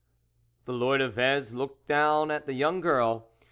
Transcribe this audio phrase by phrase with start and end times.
[0.65, 3.27] "The Lord of Vez looked down at the young girl.